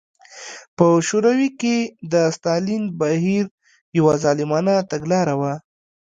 په 0.77 0.85
شوروي 1.07 1.49
کې 1.61 1.77
د 2.13 2.13
ستالین 2.35 2.83
بهیر 2.99 3.45
یوه 3.97 4.13
ظالمانه 4.23 4.75
تګلاره 4.91 5.35
وه. 5.39 5.53